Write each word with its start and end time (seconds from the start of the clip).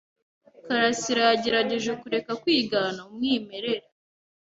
Karasirayagerageje 0.65 1.91
kureka 2.01 2.31
kwigana 2.41 2.99
umwimerere. 3.07 3.87